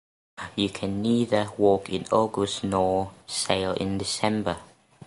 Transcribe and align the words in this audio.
You 0.55 0.67
can 0.67 1.03
neither 1.03 1.47
walk 1.59 1.89
in 1.91 2.07
August 2.11 2.63
nor 2.63 3.11
sail 3.27 3.73
in 3.73 3.99
December. 3.99 4.57